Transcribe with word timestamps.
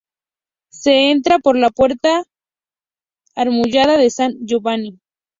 Se 0.71 1.11
entra 1.11 1.37
por 1.37 1.55
la 1.55 1.69
puerta 1.69 2.23
amurallada 3.35 3.97
de 3.99 4.09
San 4.09 4.33
Giovanni. 4.47 4.99